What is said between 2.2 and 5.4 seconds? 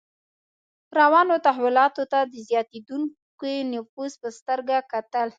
د زیاتېدونکي نفوذ په سترګه کتل.